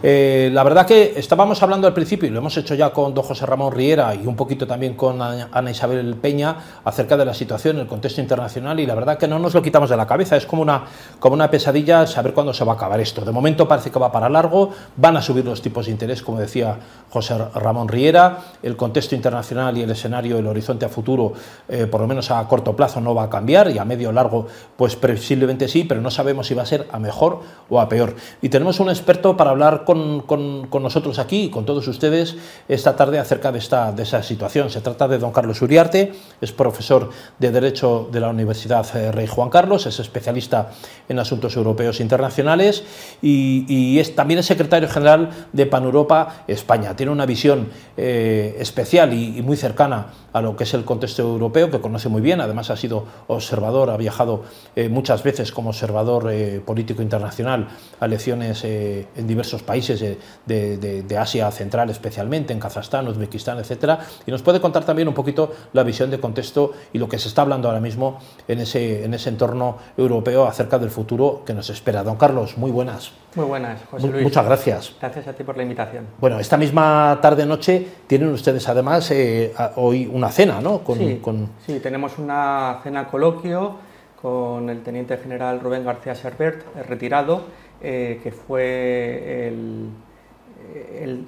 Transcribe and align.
Eh, 0.00 0.50
la 0.52 0.62
verdad 0.62 0.86
que 0.86 1.14
estábamos 1.16 1.60
hablando 1.62 1.88
al 1.88 1.92
principio, 1.92 2.28
y 2.28 2.30
lo 2.30 2.38
hemos 2.38 2.56
hecho 2.56 2.74
ya 2.74 2.90
con 2.90 3.14
don 3.14 3.24
José 3.24 3.46
Ramón 3.46 3.72
Riera 3.72 4.14
y 4.14 4.26
un 4.26 4.36
poquito 4.36 4.66
también 4.66 4.94
con 4.94 5.20
Ana 5.20 5.70
Isabel 5.70 6.14
Peña, 6.14 6.56
acerca 6.84 7.16
de 7.16 7.24
la 7.24 7.34
situación, 7.34 7.78
el 7.78 7.86
contexto 7.88 8.20
internacional, 8.20 8.78
y 8.78 8.86
la 8.86 8.94
verdad 8.94 9.18
que 9.18 9.26
no 9.26 9.40
nos 9.40 9.54
lo 9.54 9.62
quitamos 9.62 9.90
de 9.90 9.96
la 9.96 10.06
cabeza. 10.06 10.36
Es 10.36 10.46
como 10.46 10.62
una, 10.62 10.84
como 11.18 11.34
una 11.34 11.50
pesadilla 11.50 12.06
saber 12.06 12.32
cuándo 12.32 12.52
se 12.52 12.64
va 12.64 12.72
a 12.72 12.76
acabar 12.76 13.00
esto. 13.00 13.24
De 13.24 13.32
momento 13.32 13.66
parece 13.66 13.90
que 13.90 13.98
va 13.98 14.12
para 14.12 14.28
largo, 14.28 14.70
van 14.96 15.16
a 15.16 15.22
subir 15.22 15.44
los 15.44 15.60
tipos 15.62 15.86
de 15.86 15.92
interés, 15.92 16.22
como 16.22 16.38
decía 16.38 16.76
José 17.10 17.36
Ramón 17.54 17.88
Riera. 17.88 18.38
El 18.62 18.76
contexto 18.76 19.16
internacional 19.16 19.76
y 19.78 19.82
el 19.82 19.90
escenario, 19.90 20.38
el 20.38 20.46
horizonte 20.46 20.86
a 20.86 20.88
futuro, 20.88 21.32
eh, 21.68 21.86
por 21.86 22.00
lo 22.00 22.06
menos 22.06 22.30
a 22.30 22.46
corto 22.46 22.76
plazo, 22.76 23.00
no 23.00 23.14
va 23.14 23.24
a 23.24 23.30
cambiar, 23.30 23.70
y 23.70 23.78
a 23.78 23.84
medio 23.84 24.12
largo, 24.12 24.46
pues 24.76 24.94
posiblemente 24.94 25.66
sí, 25.66 25.84
pero 25.84 26.00
no 26.00 26.10
sabemos 26.10 26.46
si 26.46 26.54
va 26.54 26.62
a 26.62 26.66
ser 26.66 26.86
a 26.92 27.00
mejor 27.00 27.40
o 27.68 27.80
a 27.80 27.88
peor. 27.88 28.14
Y 28.42 28.48
tenemos 28.48 28.78
un 28.78 28.90
experto 28.90 29.36
para 29.36 29.50
hablar 29.50 29.84
con, 29.88 30.82
nosotros 30.82 31.18
aquí 31.18 31.48
con 31.48 31.64
todos 31.64 31.88
ustedes 31.88 32.36
esta 32.68 32.94
tarde 32.94 33.18
acerca 33.18 33.52
de, 33.52 33.58
esta, 33.58 33.90
de 33.90 34.02
esa 34.02 34.22
situación. 34.22 34.68
Se 34.68 34.82
trata 34.82 35.08
de 35.08 35.16
don 35.16 35.32
Carlos 35.32 35.62
Uriarte, 35.62 36.12
es 36.42 36.52
profesor 36.52 37.08
de 37.38 37.50
Derecho 37.50 38.06
de 38.12 38.20
la 38.20 38.28
Universidad 38.28 38.86
eh, 38.94 39.12
Rey 39.12 39.26
Juan 39.26 39.48
Carlos, 39.48 39.86
es 39.86 39.98
especialista 39.98 40.72
en 41.08 41.18
asuntos 41.18 41.56
europeos 41.56 42.00
internacionales 42.00 42.84
y, 43.22 43.98
es, 43.98 44.14
también 44.14 44.40
es 44.40 44.46
secretario 44.46 44.90
general 44.90 45.30
de 45.54 45.64
Paneuropa 45.64 46.44
España. 46.46 46.94
Tiene 46.94 47.10
una 47.10 47.24
visión 47.24 47.70
eh, 47.96 48.56
especial 48.60 49.14
y, 49.14 49.40
muy 49.40 49.56
cercana 49.56 50.08
a 50.34 50.42
lo 50.42 50.54
que 50.54 50.64
es 50.64 50.74
el 50.74 50.84
contexto 50.84 51.22
europeo, 51.22 51.70
que 51.70 51.80
conoce 51.80 52.10
muy 52.10 52.20
bien, 52.20 52.42
además 52.42 52.68
ha 52.68 52.76
sido 52.76 53.06
observador, 53.28 53.88
ha 53.88 53.96
viajado 53.96 54.42
eh, 54.76 54.90
muchas 54.90 55.22
veces 55.22 55.50
como 55.50 55.70
observador 55.70 56.30
político 56.66 57.00
internacional 57.00 57.68
a 57.98 58.04
elecciones 58.04 58.62
en 58.64 59.26
diversos 59.26 59.62
países 59.62 59.77
de, 59.86 61.18
Asia 61.18 61.50
Central, 61.50 61.90
especialmente 61.90 62.52
en 62.52 62.60
Kazajstán, 62.60 63.08
Uzbekistán, 63.08 63.58
etcétera, 63.58 64.00
y 64.26 64.30
nos 64.30 64.42
puede 64.42 64.60
contar 64.60 64.84
también 64.84 65.08
un 65.08 65.14
poquito 65.14 65.52
la 65.72 65.82
visión 65.82 66.10
de 66.10 66.20
contexto 66.20 66.72
y 66.92 66.98
lo 66.98 67.08
que 67.08 67.18
se 67.18 67.28
está 67.28 67.42
hablando 67.42 67.68
ahora 67.68 67.80
mismo 67.80 68.18
en 68.46 68.60
ese, 68.60 69.04
en 69.04 69.14
ese 69.14 69.28
entorno 69.28 69.78
europeo 69.96 70.46
acerca 70.46 70.78
del 70.78 70.90
futuro 70.90 71.42
que 71.44 71.54
nos 71.54 71.70
espera. 71.70 72.02
Don 72.02 72.16
Carlos, 72.16 72.56
muy 72.56 72.70
buenas. 72.70 73.12
Muy 73.34 73.46
buenas, 73.46 73.80
José 73.90 74.08
Luis. 74.08 74.22
Muchas 74.22 74.44
gracias. 74.44 74.92
Gracias 75.00 75.28
a 75.28 75.32
ti 75.32 75.44
por 75.44 75.56
la 75.56 75.62
invitación. 75.62 76.06
Bueno, 76.20 76.38
esta 76.40 76.56
misma 76.56 77.18
tarde-noche 77.20 77.86
tienen 78.06 78.30
ustedes 78.30 78.68
además 78.68 79.10
eh, 79.10 79.52
hoy 79.76 80.06
una 80.06 80.30
cena, 80.30 80.60
¿no? 80.60 80.82
sí, 80.96 81.20
sí, 81.66 81.80
tenemos 81.80 82.18
una 82.18 82.80
cena 82.82 83.08
coloquio 83.08 83.87
con 84.20 84.68
el 84.68 84.82
teniente 84.82 85.16
general 85.16 85.60
Rubén 85.60 85.84
García 85.84 86.14
Servert, 86.14 86.64
retirado, 86.88 87.44
eh, 87.80 88.20
que 88.22 88.32
fue 88.32 89.48
el, 89.48 89.90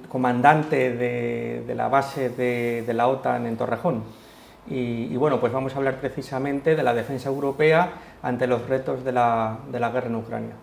comandante 0.09 0.93
de, 0.93 1.73
la 1.75 1.87
base 1.87 2.29
de, 2.29 2.93
la 2.93 3.07
OTAN 3.07 3.47
en 3.47 3.57
Torrejón. 3.57 4.03
Y, 4.69 5.15
bueno, 5.15 5.39
pues 5.39 5.51
vamos 5.51 5.73
a 5.73 5.77
hablar 5.77 5.99
precisamente 5.99 6.75
de 6.75 6.83
la 6.83 6.93
defensa 6.93 7.29
europea 7.29 7.93
ante 8.21 8.45
los 8.45 8.67
retos 8.67 9.03
de 9.03 9.11
la, 9.11 9.57
guerra 9.71 10.07
en 10.07 10.15
Ucrania. 10.15 10.53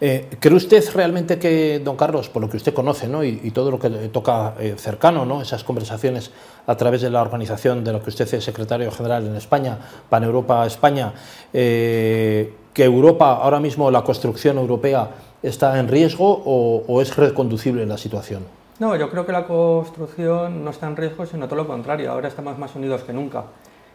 Eh, 0.00 0.28
¿Cree 0.40 0.54
usted 0.54 0.84
realmente 0.94 1.38
que, 1.38 1.80
don 1.80 1.96
Carlos, 1.96 2.28
por 2.28 2.42
lo 2.42 2.48
que 2.48 2.56
usted 2.56 2.74
conoce 2.74 3.08
¿no? 3.08 3.24
y, 3.24 3.50
todo 3.50 3.70
lo 3.70 3.78
que 3.78 3.88
toca 4.08 4.54
eh, 4.58 4.74
cercano, 4.76 5.24
¿no? 5.24 5.42
esas 5.42 5.64
conversaciones 5.64 6.30
a 6.66 6.76
través 6.76 7.02
de 7.02 7.10
la 7.10 7.22
organización 7.22 7.84
de 7.84 7.92
lo 7.92 8.02
que 8.02 8.10
usted 8.10 8.32
es 8.32 8.44
secretario 8.44 8.90
general 8.90 9.26
en 9.26 9.36
España, 9.36 9.78
Pan 10.08 10.24
Europa 10.24 10.66
España, 10.66 11.12
que 11.52 12.84
Europa, 12.84 13.38
ahora 13.42 13.60
mismo 13.60 13.90
la 13.90 14.02
construcción 14.02 14.58
europea, 14.58 15.08
está 15.42 15.78
en 15.78 15.88
riesgo 15.88 16.42
o, 16.44 17.00
es 17.00 17.16
reconducible 17.16 17.86
la 17.86 17.98
situación? 17.98 18.44
No, 18.78 18.96
yo 18.96 19.10
creo 19.10 19.24
que 19.24 19.32
la 19.32 19.46
construcción 19.46 20.64
no 20.64 20.70
está 20.70 20.86
en 20.86 20.96
riesgo, 20.96 21.24
sino 21.24 21.46
todo 21.46 21.56
lo 21.56 21.66
contrario. 21.66 22.10
Ahora 22.12 22.28
estamos 22.28 22.58
más 22.58 22.74
unidos 22.74 23.02
que 23.02 23.12
nunca. 23.12 23.44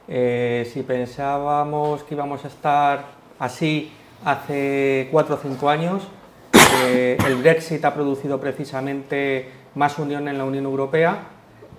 Eh, 0.08 0.70
si 0.73 0.81
pensábamos 0.81 2.04
que 2.04 2.16
íbamos 2.16 2.43
a 2.43 2.48
estar 2.48 3.05
así 3.37 3.92
hace 4.23 5.09
cuatro 5.11 5.36
o 5.36 5.37
cinco 5.37 5.70
años, 5.70 6.04
el 6.83 7.36
Brexit 7.37 7.83
ha 7.86 7.93
producido 7.93 8.39
precisamente 8.39 9.49
más 9.76 9.98
unión 9.99 10.27
en 10.27 10.37
la 10.37 10.45
Unión 10.45 10.65
Europea. 10.65 11.23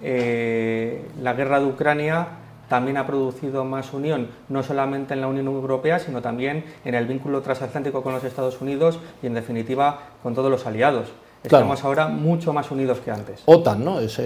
Eh, 0.02 1.04
la 1.20 1.34
guerra 1.34 1.60
de 1.60 1.66
Ucrania 1.66 2.26
también 2.68 2.96
ha 2.96 3.06
producido 3.06 3.64
más 3.64 3.92
unión, 3.92 4.28
no 4.48 4.62
solamente 4.62 5.14
en 5.14 5.20
la 5.20 5.26
Unión 5.26 5.46
Europea, 5.46 5.98
sino 5.98 6.22
también 6.22 6.64
en 6.84 6.94
el 6.94 7.06
vínculo 7.06 7.42
transatlántico 7.42 8.02
con 8.02 8.14
los 8.14 8.24
Estados 8.24 8.60
Unidos 8.60 8.98
y, 9.22 9.26
en 9.26 9.34
definitiva, 9.34 10.00
con 10.22 10.34
todos 10.34 10.50
los 10.50 10.66
aliados. 10.66 11.12
Estamos 11.42 11.82
ahora 11.84 12.08
mucho 12.08 12.52
más 12.52 12.70
unidos 12.70 12.98
que 13.00 13.10
antes. 13.10 13.42
OTAN, 13.46 13.84
¿no? 13.84 14.00
Es, 14.00 14.20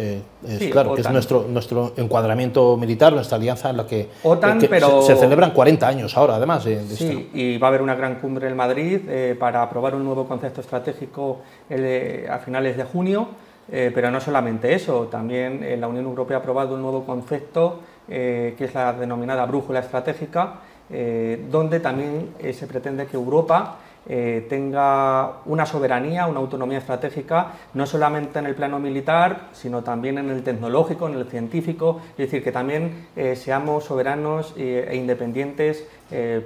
claro, 0.71 0.95
que 0.95 1.01
es 1.01 1.11
nuestro, 1.11 1.47
nuestro 1.49 1.93
encuadramiento 1.97 2.77
militar, 2.77 3.13
nuestra 3.13 3.37
alianza 3.37 3.71
en 3.71 3.79
la 3.79 3.87
que, 3.87 4.09
OTAN, 4.23 4.59
pero... 4.69 5.03
se, 5.03 5.17
celebran 5.17 5.53
40 5.53 5.87
años 5.87 6.17
ahora, 6.17 6.37
además. 6.37 6.65
sí, 6.65 7.31
y 7.33 7.59
va 7.59 7.69
a 7.69 7.71
haber 7.71 7.83
una 7.83 7.95
gran 7.95 8.17
cumbre 8.17 8.49
en 8.49 8.57
Madrid 8.57 9.01
eh, 9.09 9.37
para 9.39 9.63
aprobar 9.63 9.95
un 9.95 10.05
nuevo 10.05 10.27
concepto 10.27 10.61
estratégico 10.61 11.41
eh, 11.71 12.29
a 12.31 12.39
finales 12.39 12.77
de 12.77 12.85
junio, 12.85 13.29
eh, 13.73 13.91
pero 13.95 14.11
no 14.11 14.21
solamente 14.21 14.75
eso, 14.75 15.09
también 15.11 15.81
la 15.81 15.89
Unión 15.89 16.05
Europea 16.05 16.37
ha 16.37 16.41
aprobado 16.41 16.75
un 16.75 16.83
nuevo 16.83 17.05
concepto 17.05 17.81
eh, 18.09 18.55
que 18.57 18.67
es 18.67 18.75
la 18.75 18.93
denominada 18.93 19.45
brújula 19.47 19.81
estratégica, 19.81 20.61
eh, 20.89 21.45
donde 21.51 21.81
también 21.81 22.35
eh, 22.39 22.53
se 22.53 22.69
pretende 22.69 23.07
que 23.07 23.17
Europa 23.17 23.79
tenga 24.49 25.39
una 25.47 25.67
soberanía, 25.67 26.27
una 26.27 26.41
autonomía 26.41 26.79
estratégica, 26.79 27.53
no 27.75 27.87
solamente 27.87 28.39
en 28.39 28.47
el 28.47 28.55
plano 28.55 28.79
militar, 28.79 29.49
sino 29.53 29.83
también 29.83 30.19
en 30.19 30.31
el 30.31 30.43
tecnológico, 30.43 31.09
en 31.09 31.15
el 31.15 31.27
científico, 31.27 32.01
es 32.13 32.17
decir, 32.17 32.45
que 32.45 32.53
también 32.53 33.09
seamos 33.35 33.85
soberanos 33.85 34.55
e 34.57 34.95
independientes, 34.95 35.87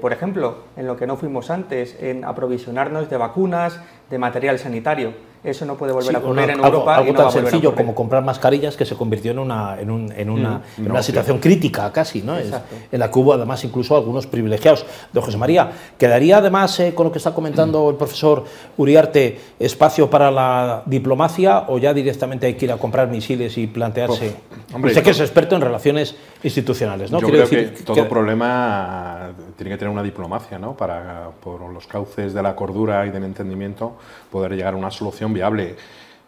por 0.00 0.12
ejemplo, 0.12 0.65
en 0.76 0.87
lo 0.87 0.97
que 0.97 1.06
no 1.06 1.16
fuimos 1.16 1.50
antes, 1.50 1.97
en 2.00 2.25
aprovisionarnos 2.25 3.10
de 3.10 3.16
vacunas, 3.16 3.78
de 4.09 4.19
material 4.19 4.59
sanitario. 4.59 5.29
Eso 5.43 5.65
no 5.65 5.77
puede 5.77 5.93
volver 5.93 6.17
a 6.17 6.19
ocurrir 6.19 6.51
en 6.51 6.62
Europa. 6.62 6.97
Algo, 6.97 7.15
tan 7.15 7.33
sencillo 7.33 7.75
como 7.75 7.95
comprar 7.95 8.23
mascarillas 8.23 8.77
que 8.77 8.84
se 8.84 8.95
convirtió 8.95 9.31
en 9.31 9.39
una, 9.39 9.81
en, 9.81 9.91
un, 9.91 10.12
en 10.12 10.28
una, 10.28 10.62
mm, 10.77 10.84
en 10.84 10.91
una 10.91 11.03
situación 11.03 11.39
crítica 11.39 11.91
casi, 11.93 12.21
¿no? 12.21 12.37
en 12.39 12.99
la 12.99 13.11
que 13.11 13.19
hubo 13.19 13.33
además 13.33 13.65
incluso 13.65 13.97
algunos 13.97 14.27
privilegiados. 14.27 14.84
Don 15.12 15.25
José 15.25 15.39
María, 15.39 15.73
¿quedaría 15.97 16.39
además, 16.39 16.78
eh, 16.81 16.95
con 16.95 17.06
lo 17.06 17.12
que 17.12 17.19
está 17.19 17.33
comentando 17.33 17.89
el 17.89 17.97
profesor 17.97 18.45
Uriarte, 18.77 19.41
espacio 19.59 20.11
para 20.11 20.31
la 20.31 20.83
diplomacia 20.84 21.65
o 21.69 21.78
ya 21.78 21.95
directamente 21.95 22.47
hay 22.47 22.55
que 22.55 22.67
ir 22.67 22.72
a 22.72 22.77
comprar 22.77 23.09
misiles 23.09 23.57
y 23.57 23.67
plantearse? 23.67 24.34
Hombre, 24.75 24.91
Usted 24.91 25.03
que 25.03 25.11
es 25.11 25.21
experto 25.21 25.57
en 25.57 25.62
relaciones 25.62 26.15
institucionales, 26.43 27.11
¿no? 27.11 27.21
Yo 27.21 27.28
creo 27.28 27.41
decir, 27.41 27.75
que 27.75 27.83
todo 27.83 28.09
problema 28.09 29.31
tiene 29.60 29.75
que 29.75 29.78
tener 29.78 29.93
una 29.93 30.03
diplomacia, 30.03 30.59
¿no? 30.59 30.75
Para, 30.75 31.32
por 31.43 31.60
los 31.71 31.87
cauces 31.87 32.32
de 32.32 32.43
la 32.43 32.56
cordura 32.56 33.04
y 33.04 33.10
del 33.10 33.25
entendimiento, 33.25 33.98
poder 34.31 34.56
llegar 34.56 34.72
a 34.72 34.76
una 34.78 34.91
solución 34.91 35.34
viable. 35.34 35.76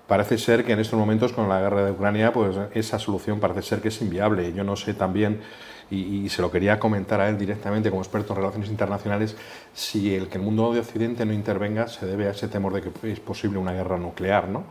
Parece 0.06 0.36
ser 0.36 0.66
que 0.66 0.72
en 0.72 0.80
estos 0.80 0.98
momentos 0.98 1.32
con 1.32 1.48
la 1.48 1.58
guerra 1.58 1.86
de 1.86 1.92
Ucrania, 1.92 2.30
pues 2.30 2.54
esa 2.74 2.98
solución 2.98 3.40
parece 3.40 3.62
ser 3.62 3.80
que 3.80 3.88
es 3.88 4.02
inviable. 4.02 4.52
Yo 4.52 4.64
no 4.64 4.76
sé 4.76 4.92
también, 4.92 5.40
y, 5.90 6.28
se 6.28 6.42
lo 6.42 6.50
quería 6.50 6.78
comentar 6.78 7.22
a 7.22 7.30
él 7.30 7.38
directamente 7.38 7.88
como 7.88 8.02
experto 8.02 8.34
en 8.34 8.36
relaciones 8.40 8.68
internacionales, 8.68 9.34
si 9.72 10.14
el 10.14 10.28
que 10.28 10.36
el 10.36 10.44
mundo 10.44 10.74
de 10.74 10.80
Occidente 10.80 11.24
no 11.24 11.32
intervenga 11.32 11.88
se 11.88 12.04
debe 12.04 12.28
a 12.28 12.32
ese 12.32 12.48
temor 12.48 12.74
de 12.74 12.82
que 12.82 13.12
es 13.12 13.20
posible 13.20 13.58
una 13.58 13.72
guerra 13.72 13.96
nuclear, 13.96 14.46
¿no? 14.46 14.64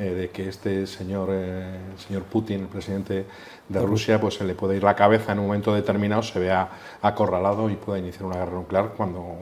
Eh, 0.00 0.14
de 0.14 0.30
que 0.30 0.48
este 0.48 0.86
señor, 0.86 1.28
eh, 1.30 1.76
señor 1.98 2.22
Putin, 2.22 2.60
el 2.60 2.68
presidente 2.68 3.26
de 3.68 3.80
Rusia, 3.80 4.18
pues 4.18 4.32
se 4.32 4.44
le 4.44 4.54
puede 4.54 4.78
ir 4.78 4.82
la 4.82 4.96
cabeza 4.96 5.32
en 5.32 5.40
un 5.40 5.44
momento 5.44 5.74
determinado, 5.74 6.22
se 6.22 6.40
vea 6.40 6.70
acorralado 7.02 7.68
y 7.68 7.76
pueda 7.76 7.98
iniciar 7.98 8.24
una 8.24 8.36
guerra 8.36 8.52
nuclear 8.52 8.92
cuando 8.96 9.36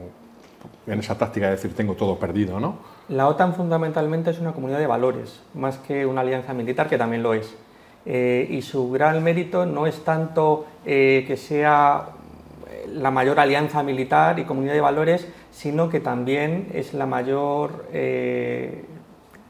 en 0.85 0.99
esa 0.99 1.17
táctica 1.17 1.45
de 1.45 1.53
decir 1.53 1.73
tengo 1.73 1.93
todo 1.93 2.19
perdido, 2.19 2.59
¿no? 2.59 2.75
La 3.07 3.29
OTAN 3.29 3.55
fundamentalmente 3.55 4.31
es 4.31 4.39
una 4.39 4.51
comunidad 4.51 4.79
de 4.79 4.87
valores, 4.87 5.39
más 5.53 5.77
que 5.77 6.05
una 6.05 6.21
alianza 6.21 6.53
militar, 6.53 6.89
que 6.89 6.97
también 6.97 7.23
lo 7.23 7.33
es. 7.33 7.55
Eh, 8.05 8.45
y 8.49 8.61
su 8.61 8.91
gran 8.91 9.23
mérito 9.23 9.65
no 9.65 9.87
es 9.87 10.03
tanto 10.03 10.65
que 10.83 11.37
sea 11.37 12.09
la 12.91 13.11
mayor 13.11 13.39
alianza 13.39 13.81
militar 13.81 14.39
y 14.39 14.43
comunidad 14.43 14.73
de 14.73 14.81
valores, 14.81 15.25
sino 15.51 15.89
que 15.89 16.01
también 16.01 16.67
es 16.73 16.93
la 16.93 17.05
mayor 17.05 17.85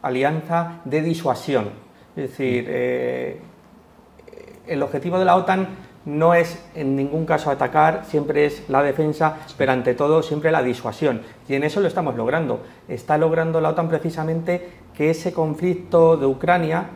alianza 0.01 0.81
de 0.85 1.01
disuasión. 1.01 1.69
Es 2.15 2.29
decir, 2.31 2.69
el 4.67 4.83
objetivo 4.83 5.19
de 5.19 5.25
la 5.25 5.35
OTAN 5.35 5.67
no 6.05 6.33
es 6.33 6.57
en 6.75 6.95
ningún 6.95 7.25
caso 7.25 7.51
atacar, 7.51 8.05
siempre 8.05 8.45
es 8.45 8.69
la 8.69 8.81
defensa, 8.81 9.37
pero 9.57 9.71
ante 9.73 9.93
todo 9.93 10.23
siempre 10.23 10.51
la 10.51 10.63
disuasión. 10.63 11.21
Y 11.47 11.55
en 11.55 11.63
eso 11.63 11.81
lo 11.81 11.87
estamos 11.87 12.15
logrando. 12.15 12.61
Está 12.87 13.17
logrando 13.17 13.61
la 13.61 13.69
OTAN 13.69 13.89
precisamente 13.89 14.69
que 14.95 15.09
ese 15.09 15.33
conflicto 15.33 16.17
de 16.17 16.25
Ucrania 16.25 16.89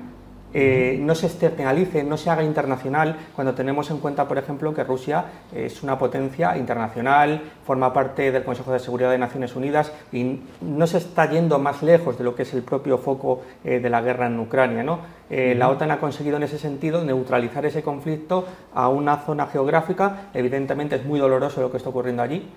eh, 0.54 0.98
no 1.00 1.16
se 1.16 1.26
externalice, 1.26 2.04
no 2.04 2.16
se 2.16 2.30
haga 2.30 2.44
internacional, 2.44 3.18
cuando 3.36 3.56
tenemos 3.56 3.90
en 3.90 3.98
cuenta, 3.98 4.28
por 4.28 4.38
ejemplo, 4.38 4.74
que 4.74 4.84
Rusia 4.84 5.26
es 5.54 5.82
una 5.82 5.98
potencia 5.98 6.56
internacional, 6.58 7.42
forma 7.66 7.92
parte 7.92 8.32
del 8.32 8.44
Consejo 8.44 8.72
de 8.72 8.80
Seguridad 8.80 9.10
de 9.10 9.18
Naciones 9.18 9.56
Unidas 9.56 9.92
y 10.12 10.42
no 10.62 10.86
se 10.86 11.00
está 11.00 11.30
yendo 11.30 11.58
más 11.58 11.82
lejos 11.82 12.18
de 12.18 12.24
lo 12.24 12.36
que 12.36 12.44
es 12.44 12.54
el 12.54 12.62
propio 12.62 12.98
foco 13.00 13.42
eh, 13.64 13.80
de 13.80 13.90
la 13.90 14.02
guerra 14.02 14.28
en 14.28 14.40
Ucrania. 14.40 14.84
¿no? 14.84 15.00
Eh, 15.30 15.56
la 15.58 15.70
OTAN 15.70 15.90
ha 15.92 16.00
conseguido 16.00 16.38
en 16.38 16.44
ese 16.44 16.60
sentido 16.60 17.04
neutralizar 17.04 17.66
ese 17.66 17.82
conflicto 17.82 18.46
a 18.76 18.90
una 18.90 19.18
zona 19.18 19.48
geográfica, 19.48 20.30
evidentemente 20.34 20.98
es 20.98 21.06
muy 21.06 21.20
doloroso 21.20 21.62
lo 21.62 21.72
que 21.72 21.78
está 21.78 21.90
ocurriendo 21.90 22.22
allí, 22.22 22.48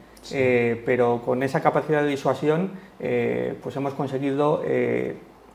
pero 0.85 1.23
con 1.25 1.43
esa 1.43 1.61
capacidad 1.61 2.03
de 2.03 2.09
disuasión 2.09 2.73
pues 2.99 3.77
hemos 3.77 3.95
conseguido 3.95 4.63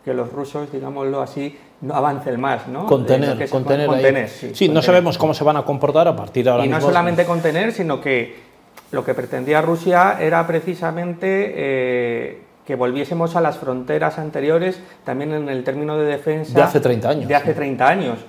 que 0.04 0.14
los 0.14 0.32
rusos, 0.32 0.72
digámoslo 0.72 1.22
así, 1.22 1.58
no 1.82 1.94
avancen 1.94 2.40
más, 2.40 2.68
¿no? 2.68 2.86
Contener, 2.86 3.50
contener, 3.50 4.30
Sí, 4.30 4.70
no 4.70 4.82
sabemos 4.82 5.18
cómo 5.18 5.34
se 5.34 5.44
van 5.44 5.58
a 5.58 5.64
comportar 5.64 6.08
a 6.08 6.16
partir 6.16 6.46
de 6.46 6.52
ahora 6.52 6.66
Y 6.66 6.70
no 6.70 6.82
solamente 6.82 7.26
contener, 7.26 7.72
sino 7.72 8.02
que 8.02 8.52
lo 8.92 9.06
que 9.06 9.14
pretendía 9.14 9.62
Rusia 9.62 10.18
era 10.20 10.46
precisamente 10.48 11.54
eh, 11.56 12.42
que 12.66 12.76
volviésemos 12.76 13.36
a 13.36 13.42
las 13.42 13.58
fronteras 13.58 14.20
anteriores, 14.20 14.80
también 15.04 15.34
en 15.34 15.50
el 15.50 15.64
término 15.64 15.98
de 15.98 16.06
defensa... 16.06 16.54
De 16.54 16.62
hace 16.62 16.80
30 16.80 17.10
años. 17.10 17.28
De 17.28 17.36
hace 17.36 17.54
30 17.54 17.88
años. 17.88 18.20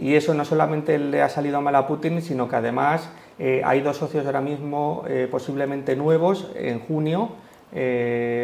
Y 0.00 0.14
eso 0.14 0.34
no 0.34 0.44
solamente 0.44 0.98
le 0.98 1.22
ha 1.22 1.28
salido 1.28 1.60
mal 1.60 1.74
a 1.74 1.86
Putin, 1.86 2.20
sino 2.20 2.48
que 2.48 2.56
además 2.56 3.08
eh, 3.38 3.62
hay 3.64 3.80
dos 3.80 3.96
socios 3.96 4.26
ahora 4.26 4.40
mismo 4.40 5.04
eh, 5.08 5.28
posiblemente 5.30 5.96
nuevos 5.96 6.48
en 6.56 6.80
junio, 6.80 7.30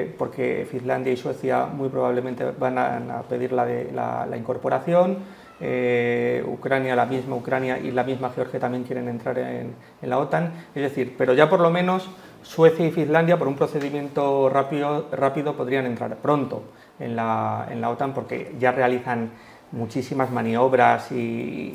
porque 0.04 0.66
Finlandia 0.70 1.12
y 1.12 1.16
Suecia 1.16 1.66
muy 1.66 1.88
probablemente 1.88 2.44
van 2.58 2.78
a, 2.78 3.22
pedir 3.28 3.52
la, 3.52 4.28
incorporación. 4.36 5.18
Eh, 5.60 6.44
Ucrania, 6.46 6.96
la 6.96 7.06
misma 7.06 7.36
Ucrania 7.36 7.78
y 7.78 7.92
la 7.92 8.02
misma 8.02 8.30
Georgia 8.30 8.58
también 8.58 8.82
quieren 8.82 9.08
entrar 9.08 9.38
en, 9.38 9.74
la 10.02 10.18
OTAN. 10.18 10.52
Es 10.74 10.82
decir, 10.82 11.14
pero 11.16 11.32
ya 11.34 11.48
por 11.48 11.60
lo 11.60 11.70
menos 11.70 12.10
Suecia 12.42 12.86
y 12.86 12.90
Finlandia, 12.90 13.38
por 13.38 13.48
un 13.48 13.56
procedimiento 13.56 14.50
rápido, 14.50 15.56
podrían 15.56 15.86
entrar 15.86 16.16
pronto 16.16 16.64
en 16.98 17.16
la 17.16 17.90
OTAN 17.90 18.12
porque 18.14 18.54
ya 18.58 18.72
realizan 18.72 19.30
muchísimas 19.74 20.30
maniobras 20.30 21.10
y, 21.12 21.72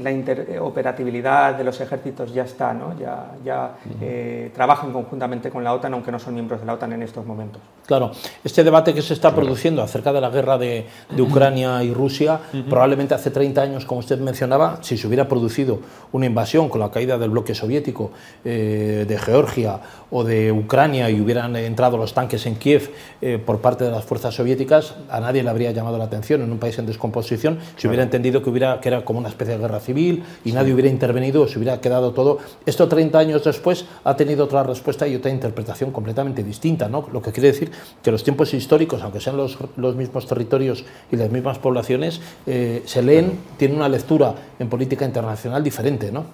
la 0.00 0.12
interoperatividad 0.12 1.56
de 1.56 1.64
los 1.64 1.80
ejércitos 1.80 2.32
ya 2.32 2.44
está, 2.44 2.72
¿no? 2.72 2.98
ya, 2.98 3.32
ya 3.44 3.72
eh, 4.00 4.50
trabajan 4.54 4.92
conjuntamente 4.92 5.50
con 5.50 5.64
la 5.64 5.74
OTAN, 5.74 5.92
aunque 5.92 6.12
no 6.12 6.18
son 6.18 6.32
miembros 6.32 6.60
de 6.60 6.66
la 6.66 6.74
OTAN 6.74 6.92
en 6.92 7.02
estos 7.02 7.26
momentos. 7.26 7.60
Claro, 7.86 8.12
este 8.44 8.62
debate 8.62 8.94
que 8.94 9.02
se 9.02 9.14
está 9.14 9.34
produciendo 9.34 9.82
acerca 9.82 10.12
de 10.12 10.20
la 10.20 10.30
guerra 10.30 10.58
de, 10.58 10.86
Ucrania 11.18 11.82
y 11.82 11.92
Rusia, 11.92 12.38
probablemente 12.68 13.14
hace 13.14 13.32
30 13.32 13.60
años, 13.60 13.84
como 13.84 13.98
usted 13.98 14.18
mencionaba, 14.20 14.78
si 14.80 14.96
se 14.96 15.08
hubiera 15.08 15.26
producido 15.26 15.80
una 16.12 16.26
invasión 16.26 16.68
con 16.68 16.80
la 16.80 16.90
caída 16.90 17.18
del 17.18 17.30
bloque 17.30 17.54
soviético 17.54 18.12
eh, 18.44 19.04
de 19.08 19.18
Georgia 19.18 19.80
o 20.10 20.22
de 20.22 20.52
Ucrania 20.52 21.10
y 21.10 21.20
hubieran 21.20 21.56
entrado 21.56 21.96
los 21.96 22.14
tanques 22.14 22.46
en 22.46 22.54
Kiev 22.56 22.90
eh, 23.20 23.38
por 23.44 23.60
parte 23.60 23.84
de 23.84 23.90
las 23.90 24.04
fuerzas 24.04 24.34
soviéticas, 24.34 24.94
a 25.10 25.20
nadie 25.20 25.42
le 25.42 25.50
habría 25.50 25.72
llamado 25.72 25.98
la 25.98 26.04
atención 26.04 26.42
en 26.42 26.52
un 26.52 26.58
país 26.58 26.78
en 26.80 26.86
descomposición, 26.86 27.58
se 27.76 27.88
hubiera 27.88 28.02
entendido 28.02 28.42
que, 28.42 28.50
hubiera, 28.50 28.80
que 28.80 28.88
era 28.88 29.04
como 29.04 29.18
una 29.18 29.28
especie 29.28 29.54
de 29.54 29.60
guerra 29.60 29.80
civil 29.80 30.22
y 30.44 30.52
nadie 30.52 30.74
hubiera 30.74 30.90
intervenido, 30.90 31.46
se 31.46 31.58
hubiera 31.58 31.80
quedado 31.80 32.12
todo. 32.12 32.38
Esto 32.66 32.88
30 32.88 33.18
años 33.18 33.44
después 33.44 33.84
ha 34.04 34.16
tenido 34.16 34.44
otra 34.44 34.62
respuesta 34.62 35.06
y 35.06 35.14
otra 35.14 35.30
interpretación 35.30 35.92
completamente 35.92 36.42
distinta, 36.42 36.88
¿no? 36.88 37.08
lo 37.12 37.22
que 37.22 37.32
quiere 37.32 37.52
decir 37.52 37.70
que 38.02 38.10
los 38.10 38.24
tiempos 38.24 38.52
históricos, 38.54 39.02
aunque 39.02 39.20
sean 39.20 39.36
los, 39.36 39.58
los 39.76 39.94
mismos 39.96 40.26
territorios 40.26 40.84
y 41.10 41.16
las 41.16 41.30
mismas 41.30 41.58
poblaciones, 41.58 42.20
eh, 42.46 42.82
se 42.84 43.02
leen, 43.02 43.38
tienen 43.56 43.76
una 43.76 43.88
lectura 43.88 44.34
en 44.58 44.68
política 44.68 45.04
internacional 45.04 45.62
diferente. 45.62 46.10
¿no? 46.10 46.24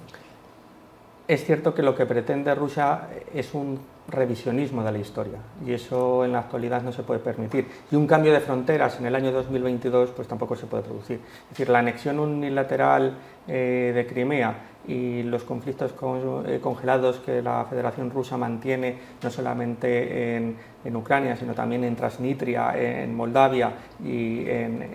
Es 1.29 1.45
cierto 1.45 1.75
que 1.75 1.83
lo 1.83 1.97
que 1.97 2.07
pretende 2.07 2.55
Rusia 2.55 3.09
es 3.35 3.53
un 3.53 3.81
revisionismo 4.09 4.85
de 4.85 4.93
la 4.93 4.99
historia 4.99 5.39
y 5.67 5.73
eso 5.73 6.25
en 6.25 6.31
la 6.31 6.39
actualidad 6.39 6.83
no 6.83 6.93
se 6.93 7.03
puede 7.03 7.19
permitir. 7.19 7.67
Y 7.91 7.97
un 7.97 8.07
cambio 8.07 8.33
de 8.33 8.39
fronteras 8.39 9.01
en 9.01 9.07
el 9.07 9.15
año 9.17 9.33
2022 9.33 10.11
pues 10.11 10.29
tampoco 10.29 10.55
se 10.55 10.67
puede 10.67 10.85
producir. 10.85 11.17
Es 11.17 11.51
decir, 11.51 11.69
la 11.69 11.81
anexión 11.81 12.21
unilateral 12.21 13.17
eh, 13.49 13.91
de 13.93 14.07
Crimea 14.07 14.55
y 14.87 15.25
los 15.25 15.43
conflictos 15.43 15.93
eh, 16.47 16.61
congelados 16.63 17.17
que 17.19 17.43
la 17.43 17.65
Federación 17.69 18.09
Rusa 18.13 18.37
mantiene 18.37 18.97
no 19.21 19.29
solamente 19.29 20.37
en, 20.37 20.57
Ucrania, 20.95 21.35
sino 21.35 21.53
también 21.53 21.83
en 21.83 21.97
Transnistria, 21.97 22.73
en 22.79 23.13
Moldavia 23.13 23.73
y 24.05 24.49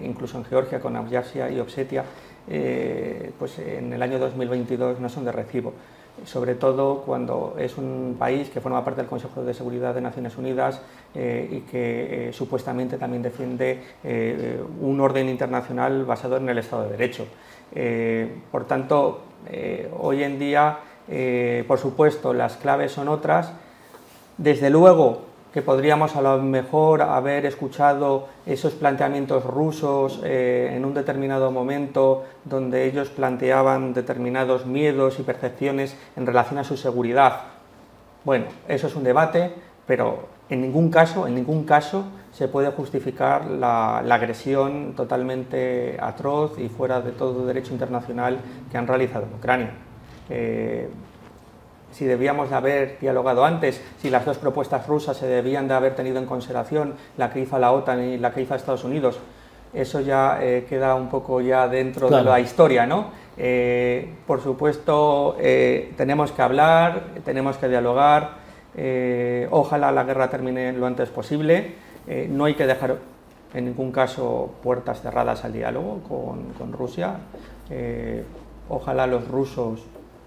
incluso 0.03 0.37
en 0.37 0.45
Georgia 0.45 0.79
con 0.79 0.95
Abjasia 0.95 1.51
y 1.51 1.59
Osetia, 1.59 2.05
eh, 2.47 3.33
pues 3.37 3.59
en 3.59 3.91
el 3.91 4.01
año 4.01 4.17
2022 4.17 5.01
no 5.01 5.09
son 5.09 5.25
de 5.25 5.33
recibo 5.33 5.73
sobre 6.25 6.55
todo 6.55 7.01
cuando 7.03 7.55
es 7.57 7.77
un 7.77 8.15
país 8.17 8.49
que 8.49 8.61
forma 8.61 8.83
parte 8.83 9.01
del 9.01 9.09
Consejo 9.09 9.43
de 9.43 9.53
Seguridad 9.53 9.93
de 9.95 10.01
Naciones 10.01 10.37
Unidas 10.37 10.81
eh, 11.15 11.47
y 11.51 11.59
que 11.61 12.29
eh, 12.29 12.33
supuestamente 12.33 12.97
también 12.97 13.23
defiende 13.23 13.81
eh, 14.03 14.61
un 14.81 14.99
orden 14.99 15.29
internacional 15.29 16.05
basado 16.05 16.37
en 16.37 16.49
el 16.49 16.57
Estado 16.57 16.83
de 16.83 16.97
Derecho. 16.97 17.25
por 18.51 18.65
tanto, 18.65 19.21
hoy 19.97 20.23
en 20.23 20.37
día, 20.37 20.79
por 21.67 21.79
supuesto, 21.79 22.33
las 22.33 22.57
claves 22.57 22.91
son 22.91 23.07
otras. 23.07 23.53
Desde 24.37 24.69
luego, 24.69 25.30
que 25.53 25.61
podríamos 25.61 26.15
a 26.15 26.21
lo 26.21 26.41
mejor 26.41 27.01
haber 27.01 27.45
escuchado 27.45 28.27
esos 28.45 28.73
planteamientos 28.73 29.43
rusos 29.43 30.21
eh, 30.23 30.73
en 30.73 30.85
un 30.85 30.93
determinado 30.93 31.51
momento 31.51 32.23
donde 32.45 32.85
ellos 32.85 33.09
planteaban 33.09 33.93
determinados 33.93 34.65
miedos 34.65 35.19
y 35.19 35.23
percepciones 35.23 35.97
en 36.15 36.25
relación 36.25 36.59
a 36.59 36.63
su 36.63 36.77
seguridad. 36.77 37.41
Bueno, 38.23 38.45
eso 38.67 38.87
es 38.87 38.95
un 38.95 39.03
debate, 39.03 39.51
pero 39.85 40.29
en 40.49 40.61
ningún 40.61 40.89
caso, 40.89 41.27
en 41.27 41.35
ningún 41.35 41.65
caso 41.65 42.05
se 42.31 42.47
puede 42.47 42.71
justificar 42.71 43.45
la, 43.45 43.97
agresión 43.97 44.93
totalmente 44.95 45.97
atroz 45.99 46.57
y 46.59 46.69
fuera 46.69 47.01
de 47.01 47.11
todo 47.11 47.45
derecho 47.45 47.73
internacional 47.73 48.39
que 48.71 48.77
han 48.77 48.87
realizado 48.87 49.25
en 49.25 49.33
Ucrania. 49.33 49.71
Eh, 50.29 50.89
si 51.91 52.05
debíamos 52.05 52.49
de 52.49 52.55
haber 52.55 52.99
dialogado 52.99 53.45
antes, 53.45 53.81
si 54.01 54.09
las 54.09 54.25
dos 54.25 54.37
propuestas 54.37 54.87
rusas 54.87 55.17
se 55.17 55.27
debían 55.27 55.67
de 55.67 55.73
haber 55.73 55.95
tenido 55.95 56.17
en 56.19 56.25
consideración, 56.25 56.95
la 57.17 57.29
que 57.31 57.39
hizo 57.41 57.57
la 57.59 57.71
OTAN 57.71 58.03
y 58.03 58.17
la 58.17 58.31
que 58.31 58.41
hizo 58.41 58.55
Estados 58.55 58.83
Unidos. 58.83 59.19
Eso 59.73 60.01
ya 60.01 60.39
eh, 60.41 60.65
queda 60.67 60.95
un 60.95 61.07
poco 61.07 61.39
ya 61.39 61.67
dentro 61.67 62.09
de 62.09 62.23
la 62.23 62.39
historia, 62.39 62.85
¿no? 62.85 63.05
Eh, 63.37 64.15
por 64.27 64.41
supuesto, 64.41 65.37
eh, 65.39 65.93
tenemos 65.95 66.33
que 66.33 66.41
hablar, 66.41 67.03
tenemos 67.23 67.57
que 67.57 67.69
dialogar. 67.69 68.41
ojalá 69.49 69.91
la 69.91 70.03
guerra 70.03 70.29
termine 70.29 70.73
lo 70.73 70.85
antes 70.85 71.09
posible. 71.09 71.75
no 72.29 72.45
hay 72.45 72.55
que 72.55 72.65
dejar 72.65 72.97
en 73.53 73.65
ningún 73.65 73.91
caso 73.91 74.51
puertas 74.63 75.01
cerradas 75.01 75.43
al 75.45 75.53
diálogo 75.53 75.99
con, 76.07 76.53
con 76.57 76.71
Rusia. 76.71 77.15
ojalá 78.69 79.07
los 79.07 79.27
rusos 79.27 79.81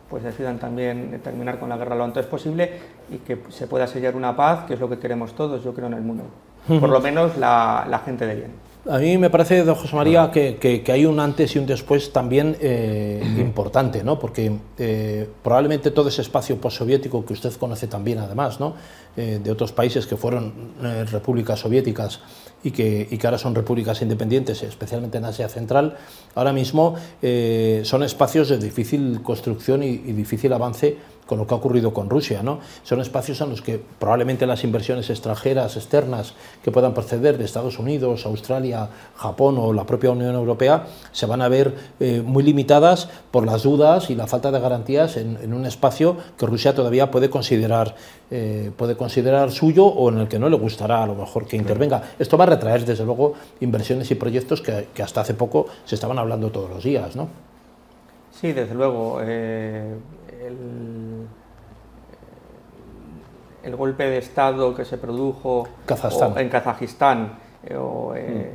pues 0.08 0.22
decidan 0.22 0.58
también 0.58 1.20
terminar 1.22 1.58
con 1.58 1.68
la 1.68 1.76
guerra 1.76 1.96
lo 1.96 2.04
antes 2.04 2.26
posible 2.26 2.72
y 3.10 3.18
que 3.18 3.38
se 3.48 3.66
pueda 3.66 3.86
sellar 3.86 4.16
una 4.16 4.36
paz, 4.36 4.64
que 4.64 4.74
es 4.74 4.80
lo 4.80 4.88
que 4.88 4.98
queremos 4.98 5.34
todos, 5.34 5.62
yo 5.64 5.74
creo, 5.74 5.86
en 5.86 5.94
el 5.94 6.02
mundo. 6.02 6.24
Por 6.68 6.88
lo 6.88 7.00
menos 7.02 7.36
la, 7.36 8.02
gente 8.04 8.26
de 8.26 8.34
bien. 8.34 8.50
A 8.86 8.98
mí 8.98 9.16
me 9.16 9.30
parece, 9.30 9.64
don 9.64 9.76
José 9.76 9.96
María, 9.96 10.30
que, 10.30 10.84
hay 10.92 11.06
un 11.06 11.18
antes 11.18 11.56
y 11.56 11.58
un 11.58 11.64
después 11.64 12.12
también 12.12 12.54
eh, 12.60 13.22
importante, 13.38 14.04
¿no? 14.04 14.18
porque 14.18 14.58
eh, 14.76 15.26
probablemente 15.42 15.90
todo 15.90 16.10
ese 16.10 16.20
espacio 16.20 16.60
postsoviético 16.60 17.24
que 17.24 17.32
usted 17.32 17.50
conoce 17.54 17.86
también, 17.86 18.18
además, 18.18 18.60
¿no? 18.60 18.74
Eh, 19.16 19.40
de 19.42 19.50
otros 19.50 19.72
países 19.72 20.06
que 20.06 20.16
fueron 20.16 20.74
repúblicas 21.10 21.60
soviéticas 21.60 22.20
y 22.62 22.72
que, 22.72 23.08
y 23.10 23.16
que, 23.16 23.26
ahora 23.26 23.38
son 23.38 23.54
repúblicas 23.54 24.02
independientes, 24.02 24.62
especialmente 24.62 25.16
en 25.16 25.24
Asia 25.24 25.48
Central, 25.48 25.96
ahora 26.34 26.52
mismo 26.52 26.96
son 27.84 28.02
espacios 28.02 28.48
de 28.50 28.58
difícil 28.58 29.22
construcción 29.22 29.82
y, 29.82 29.86
y 29.86 30.12
difícil 30.12 30.52
avance 30.52 30.98
con 31.26 31.38
lo 31.38 31.46
que 31.46 31.54
ha 31.54 31.56
ocurrido 31.56 31.92
con 31.92 32.10
Rusia. 32.10 32.42
¿no? 32.42 32.60
Son 32.82 33.00
espacios 33.00 33.40
en 33.40 33.50
los 33.50 33.62
que 33.62 33.80
probablemente 33.98 34.46
las 34.46 34.64
inversiones 34.64 35.10
extranjeras, 35.10 35.76
externas, 35.76 36.34
que 36.62 36.70
puedan 36.70 36.94
proceder 36.94 37.38
de 37.38 37.44
Estados 37.44 37.78
Unidos, 37.78 38.26
Australia, 38.26 38.88
Japón 39.16 39.56
o 39.58 39.72
la 39.72 39.84
propia 39.84 40.10
Unión 40.10 40.34
Europea, 40.34 40.86
se 41.12 41.26
van 41.26 41.42
a 41.42 41.48
ver 41.48 41.74
eh, 42.00 42.22
muy 42.24 42.42
limitadas 42.42 43.08
por 43.30 43.46
las 43.46 43.62
dudas 43.62 44.10
y 44.10 44.14
la 44.14 44.26
falta 44.26 44.50
de 44.50 44.60
garantías 44.60 45.16
en, 45.16 45.54
un 45.54 45.66
espacio 45.66 46.16
que 46.36 46.46
Rusia 46.46 46.74
todavía 46.74 47.10
puede 47.10 47.30
considerar, 47.30 47.94
eh, 48.30 48.70
puede 48.76 48.96
considerar 48.96 49.50
suyo 49.50 49.86
o 49.86 50.10
en 50.10 50.18
el 50.18 50.28
que 50.28 50.38
no 50.38 50.48
le 50.48 50.56
gustará 50.56 51.02
a 51.02 51.06
lo 51.06 51.14
mejor 51.14 51.46
que 51.46 51.56
intervenga. 51.56 52.02
Esto 52.18 52.36
va 52.36 52.44
a 52.44 52.48
retraer, 52.48 52.84
desde 52.84 53.04
luego, 53.04 53.34
inversiones 53.60 54.10
y 54.10 54.14
proyectos 54.14 54.60
que, 54.60 54.88
que 54.92 55.02
hasta 55.02 55.20
hace 55.20 55.34
poco 55.34 55.66
se 55.84 55.94
estaban 55.94 56.18
hablando 56.18 56.50
todos 56.50 56.70
los 56.70 56.82
días. 56.82 57.14
¿no? 57.16 57.53
Sí, 58.40 58.52
desde 58.52 58.74
luego. 58.74 59.20
Eh, 59.22 59.94
el, 63.62 63.76
golpe 63.76 64.04
de 64.04 64.18
Estado 64.18 64.74
que 64.74 64.84
se 64.84 64.98
produjo 64.98 65.66
en 66.36 66.48
Kazajistán 66.48 67.38
eh, 67.64 68.52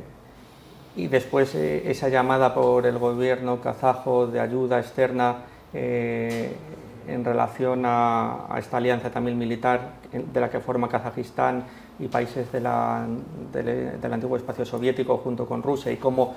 mm. 0.96 1.00
y 1.00 1.08
después 1.08 1.54
esa 1.54 2.08
llamada 2.08 2.54
por 2.54 2.86
el 2.86 2.96
gobierno 2.98 3.60
kazajo 3.60 4.26
de 4.28 4.40
ayuda 4.40 4.78
externa 4.78 5.42
en 5.74 7.24
relación 7.24 7.82
a, 7.84 8.46
esta 8.58 8.78
alianza 8.78 9.10
también 9.10 9.36
militar 9.36 9.94
de 10.10 10.40
la 10.40 10.48
que 10.48 10.60
forma 10.60 10.88
Kazajistán 10.88 11.64
y 11.98 12.08
países 12.08 12.50
del 12.50 12.66
antiguo 12.66 14.38
espacio 14.38 14.64
soviético 14.64 15.18
junto 15.18 15.44
con 15.44 15.62
Rusia 15.62 15.92
y 15.92 15.96
cómo 15.96 16.34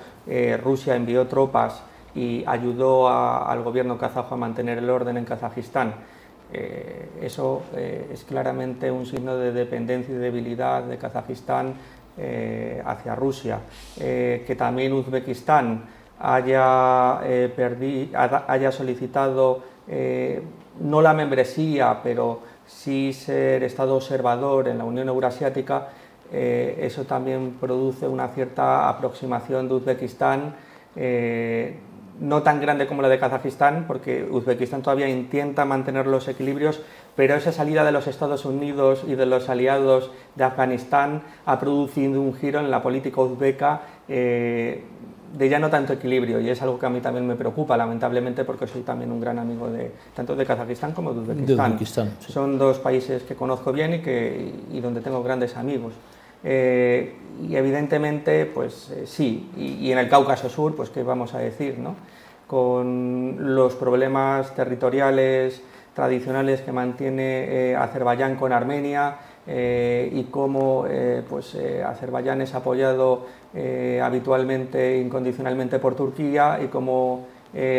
Rusia 0.62 0.94
envió 0.94 1.26
tropas 1.26 1.82
y 2.14 2.44
ayudó 2.46 3.08
al 3.08 3.62
gobierno 3.62 3.98
kazajo 3.98 4.34
a 4.34 4.38
mantener 4.38 4.78
el 4.78 4.88
orden 4.88 5.16
en 5.16 5.24
Kazajistán. 5.24 5.94
Eh, 6.52 7.08
eso 7.20 7.62
eh, 7.74 8.10
es 8.12 8.22
claramente 8.22 8.90
un 8.90 9.06
signo 9.06 9.36
de 9.36 9.52
dependencia 9.52 10.14
y 10.14 10.18
debilidad 10.18 10.84
de 10.84 10.98
Kazajistán 10.98 11.74
eh, 12.16 12.80
hacia 12.86 13.16
Rusia. 13.16 13.58
que 13.96 14.56
también 14.56 14.92
Uzbekistán 14.92 15.84
haya, 16.20 17.18
haya 17.18 18.70
solicitado 18.70 19.62
no 20.80 21.02
la 21.02 21.12
membresía, 21.12 22.00
pero 22.02 22.40
sí 22.66 23.12
ser 23.12 23.64
Estado 23.64 23.96
observador 23.96 24.68
en 24.68 24.78
la 24.78 24.84
Unión 24.84 25.08
Eurasiática, 25.08 25.88
eso 26.30 27.04
también 27.04 27.56
produce 27.60 28.08
una 28.08 28.28
cierta 28.28 28.88
aproximación 28.88 29.68
de 29.68 29.74
Uzbekistán 29.74 30.54
no 32.20 32.42
tan 32.42 32.60
grande 32.60 32.86
como 32.86 33.02
la 33.02 33.08
de 33.08 33.18
Kazajistán, 33.18 33.84
porque 33.86 34.26
Uzbekistán 34.30 34.82
todavía 34.82 35.08
intenta 35.08 35.64
mantener 35.64 36.06
los 36.06 36.28
equilibrios, 36.28 36.80
pero 37.16 37.34
esa 37.34 37.52
salida 37.52 37.84
de 37.84 37.92
los 37.92 38.06
Estados 38.06 38.44
Unidos 38.44 39.04
y 39.06 39.14
de 39.14 39.26
los 39.26 39.48
aliados 39.48 40.10
de 40.34 40.44
Afganistán 40.44 41.22
ha 41.46 41.58
producido 41.58 42.20
un 42.20 42.34
giro 42.34 42.60
en 42.60 42.70
la 42.70 42.82
política 42.82 43.20
uzbeca 43.20 43.82
eh, 44.08 44.84
de 45.36 45.48
ya 45.48 45.58
no 45.58 45.68
tanto 45.68 45.92
equilibrio, 45.92 46.40
y 46.40 46.48
es 46.48 46.62
algo 46.62 46.78
que 46.78 46.86
a 46.86 46.90
mí 46.90 47.00
también 47.00 47.26
me 47.26 47.34
preocupa, 47.34 47.76
lamentablemente, 47.76 48.44
porque 48.44 48.68
soy 48.68 48.82
también 48.82 49.10
un 49.10 49.20
gran 49.20 49.38
amigo 49.40 49.68
de 49.68 49.90
tanto 50.14 50.36
de 50.36 50.46
Kazajistán 50.46 50.92
como 50.92 51.12
de 51.12 51.20
Uzbekistán. 51.20 51.56
Son 52.20 52.56
dos 52.56 52.78
países 52.78 53.24
que 53.24 53.34
conozco 53.34 53.72
bien 53.72 53.94
y, 53.94 53.98
que, 53.98 54.52
y 54.72 54.80
donde 54.80 55.00
tengo 55.00 55.22
grandes 55.24 55.56
amigos. 55.56 55.94
Eh, 56.44 57.14
y 57.42 57.56
evidentemente, 57.56 58.46
pues 58.46 58.90
eh, 58.90 59.06
sí, 59.06 59.50
y, 59.56 59.90
en 59.90 59.98
el 59.98 60.08
Cáucaso 60.08 60.48
Sur, 60.48 60.76
pues 60.76 60.90
qué 60.90 61.02
vamos 61.02 61.34
a 61.34 61.38
decir, 61.38 61.78
¿no? 61.78 61.96
Con 62.46 63.36
los 63.56 63.74
problemas 63.74 64.54
territoriales 64.54 65.62
tradicionales 65.94 66.60
que 66.60 66.72
mantiene 66.72 67.70
eh, 67.70 67.76
Azerbaiyán 67.76 68.36
con 68.36 68.52
Armenia 68.52 69.16
y 69.46 70.22
cómo 70.30 70.86
pues, 71.28 71.54
Azerbaiyán 71.54 72.40
es 72.40 72.54
apoyado 72.54 73.26
habitualmente, 74.02 74.98
incondicionalmente 74.98 75.78
por 75.78 75.94
Turquía 75.94 76.60
y 76.64 76.68
cómo 76.68 77.26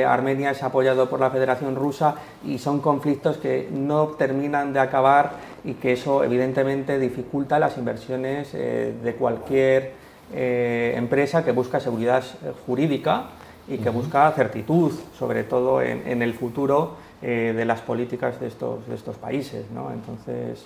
Armenia 0.08 0.52
es 0.52 0.62
apoyado 0.62 1.10
por 1.10 1.20
la 1.20 1.32
Federación 1.32 1.76
Rusa 1.76 2.14
y 2.46 2.60
son 2.60 2.82
conflictos 2.82 3.38
que 3.38 3.68
no 3.72 4.10
terminan 4.10 4.74
de 4.74 4.80
acabar 4.80 5.32
y 5.66 5.74
que 5.74 5.94
eso 5.94 6.24
evidentemente 6.24 7.00
dificulta 7.00 7.58
las 7.58 7.78
inversiones 7.78 8.54
eh, 8.54 8.94
de 9.04 9.16
cualquier 9.16 9.94
eh, 10.34 10.94
empresa 10.96 11.44
que 11.44 11.52
busca 11.52 11.80
seguridad 11.80 12.24
eh, 12.24 12.54
jurídica 12.66 13.30
y 13.68 13.80
que 13.80 13.90
busca 13.90 14.32
certitud, 14.34 14.92
sobre 15.18 15.44
todo 15.44 15.82
en, 15.82 16.22
el 16.22 16.36
futuro 16.36 16.98
de 17.20 17.66
las 17.66 17.82
políticas 17.82 18.40
de 18.40 18.46
estos, 18.46 18.88
de 18.88 18.94
estos 18.94 19.18
países. 19.18 19.66
¿no? 19.72 19.92
Entonces, 19.92 20.64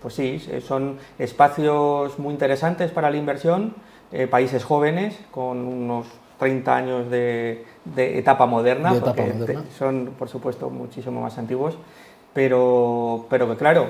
pues 0.00 0.14
sí, 0.14 0.42
son 0.66 0.96
espacios 1.18 2.18
muy 2.18 2.32
interesantes 2.32 2.90
para 2.92 3.10
la 3.10 3.18
inversión, 3.18 3.74
países 4.30 4.64
jóvenes 4.64 5.18
con 5.30 5.58
unos 5.58 6.06
30 6.38 6.76
años 6.76 7.10
de, 7.10 7.64
etapa 7.96 8.46
moderna, 8.46 8.94
porque 8.94 9.32
son, 9.78 10.14
por 10.18 10.28
supuesto, 10.28 10.70
muchísimo 10.70 11.20
más 11.20 11.38
antiguos 11.38 11.78
pero, 12.36 13.24
pero 13.30 13.48
que 13.48 13.56
claro, 13.56 13.88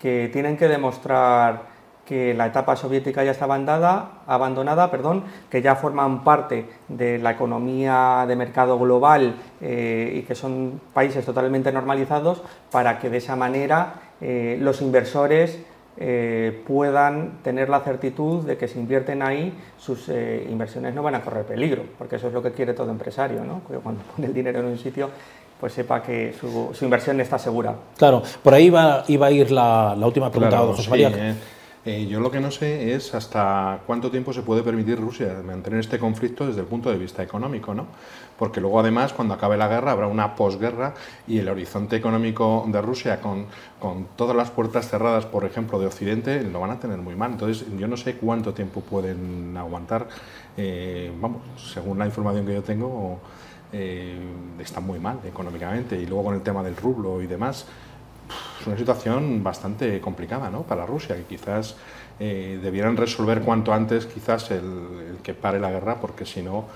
que 0.00 0.30
tienen 0.32 0.56
que 0.56 0.66
demostrar 0.66 1.70
que 2.06 2.32
la 2.32 2.46
etapa 2.46 2.74
soviética 2.74 3.22
ya 3.22 3.32
está 3.32 3.44
abandonada, 3.44 4.22
abandonada 4.26 4.90
perdón, 4.90 5.24
que 5.50 5.60
ya 5.60 5.76
forman 5.76 6.24
parte 6.24 6.70
de 6.88 7.18
la 7.18 7.32
economía 7.32 8.24
de 8.26 8.34
mercado 8.34 8.78
global 8.78 9.36
eh, 9.60 10.10
y 10.16 10.22
que 10.22 10.34
son 10.34 10.80
países 10.94 11.26
totalmente 11.26 11.70
normalizados 11.70 12.42
para 12.70 12.98
que 12.98 13.10
de 13.10 13.18
esa 13.18 13.36
manera 13.36 13.92
eh, 14.22 14.56
los 14.58 14.80
inversores 14.80 15.58
eh, 15.96 16.62
puedan 16.66 17.38
tener 17.42 17.68
la 17.68 17.80
certitud 17.80 18.44
de 18.44 18.56
que 18.56 18.68
si 18.68 18.78
invierten 18.78 19.22
ahí, 19.22 19.52
sus 19.78 20.08
inversiones 20.08 20.94
no 20.94 21.02
van 21.02 21.14
a 21.14 21.20
correr 21.20 21.44
peligro, 21.44 21.84
porque 21.98 22.16
eso 22.16 22.28
es 22.28 22.32
lo 22.32 22.42
que 22.42 22.52
quiere 22.52 22.74
todo 22.74 22.90
empresario, 22.90 23.44
¿no? 23.44 23.60
cuando 23.82 24.02
pone 24.16 24.26
el 24.26 24.34
dinero 24.34 24.60
en 24.60 24.66
un 24.66 24.78
sitio 24.78 25.10
pues 25.62 25.74
sepa 25.74 26.02
que 26.02 26.34
su, 26.40 26.74
inversión 26.84 27.20
está 27.20 27.38
segura. 27.38 27.72
Claro, 27.96 28.20
por 28.42 28.52
ahí 28.52 28.64
iba, 28.64 29.04
iba 29.06 29.28
a 29.28 29.30
ir 29.30 29.52
la, 29.52 29.94
última 29.96 30.28
pregunta, 30.28 30.58
José 30.58 30.90
María. 30.90 31.12
Eh, 31.14 31.34
eh, 31.84 32.06
yo 32.06 32.20
lo 32.20 32.30
que 32.30 32.38
no 32.38 32.52
sé 32.52 32.94
es 32.94 33.12
hasta 33.12 33.80
cuánto 33.86 34.10
tiempo 34.10 34.32
se 34.32 34.42
puede 34.42 34.62
permitir 34.62 35.00
Rusia 35.00 35.42
mantener 35.44 35.80
este 35.80 35.98
conflicto 35.98 36.46
desde 36.46 36.60
el 36.60 36.66
punto 36.66 36.90
de 36.90 36.96
vista 36.96 37.24
económico, 37.24 37.74
¿no? 37.74 37.86
Porque 38.38 38.60
luego 38.60 38.78
además 38.78 39.12
cuando 39.12 39.34
acabe 39.34 39.56
la 39.56 39.66
guerra 39.66 39.90
habrá 39.90 40.06
una 40.06 40.36
posguerra 40.36 40.94
y 41.26 41.38
el 41.38 41.48
horizonte 41.48 41.96
económico 41.96 42.64
de 42.68 42.80
Rusia 42.80 43.20
con, 43.20 43.46
con 43.80 44.06
todas 44.14 44.36
las 44.36 44.50
puertas 44.50 44.88
cerradas, 44.88 45.26
por 45.26 45.44
ejemplo, 45.44 45.80
de 45.80 45.86
Occidente, 45.86 46.42
lo 46.44 46.60
van 46.60 46.70
a 46.70 46.78
tener 46.78 46.98
muy 46.98 47.16
mal. 47.16 47.32
Entonces 47.32 47.66
yo 47.76 47.88
no 47.88 47.96
sé 47.96 48.14
cuánto 48.14 48.54
tiempo 48.54 48.80
pueden 48.80 49.56
aguantar, 49.56 50.06
eh, 50.56 51.10
vamos, 51.20 51.42
según 51.72 51.98
la 51.98 52.06
información 52.06 52.46
que 52.46 52.54
yo 52.54 52.62
tengo 52.62 53.18
eh, 53.72 54.20
está 54.60 54.80
muy 54.80 55.00
mal 55.00 55.18
económicamente 55.26 55.98
y 55.98 56.06
luego 56.06 56.24
con 56.24 56.34
el 56.34 56.42
tema 56.42 56.62
del 56.62 56.76
rublo 56.76 57.22
y 57.22 57.26
demás, 57.26 57.66
es 58.62 58.66
una 58.68 58.78
situación 58.78 59.42
bastante 59.42 60.00
complicada 60.00 60.48
¿no? 60.48 60.62
para 60.62 60.86
Rusia, 60.86 61.16
que 61.16 61.24
quizás 61.24 61.76
eh, 62.20 62.58
debieran 62.62 62.96
resolver 62.96 63.40
cuanto 63.40 63.72
antes 63.72 64.06
quizás 64.06 64.52
el, 64.52 65.18
que 65.22 65.34
pare 65.34 65.58
la 65.58 65.70
guerra, 65.70 65.96
porque 66.00 66.24
si 66.24 66.42
no, 66.42 66.66